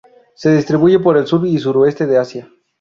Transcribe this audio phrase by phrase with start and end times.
[0.33, 2.49] Se distribuye por el sur y sureste de Asia.